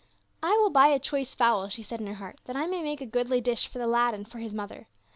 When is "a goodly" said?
3.01-3.39